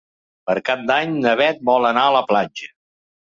Per 0.51 0.53
Cap 0.69 0.79
d'Any 0.91 1.13
na 1.25 1.35
Beth 1.41 1.61
vol 1.71 1.85
anar 1.91 2.05
a 2.09 2.15
la 2.17 2.25
platja. 2.33 2.73